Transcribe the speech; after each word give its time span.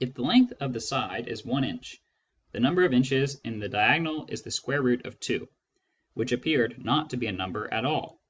If 0.00 0.12
the 0.12 0.20
length 0.20 0.52
of 0.60 0.74
the 0.74 0.80
side 0.80 1.28
is 1.28 1.46
I 1.46 1.62
inch, 1.62 1.96
the 2.52 2.60
number 2.60 2.84
of 2.84 2.92
inches 2.92 3.40
in 3.40 3.58
the 3.58 3.70
diagonal 3.70 4.26
is 4.28 4.42
the 4.42 4.50
square 4.50 4.82
root 4.82 5.06
of 5.06 5.18
2, 5.20 5.48
which 6.12 6.32
appeared 6.32 6.84
not 6.84 7.08
to 7.08 7.16
be 7.16 7.26
a 7.28 7.32
number 7.32 7.72
at 7.72 7.86
all. 7.86 8.20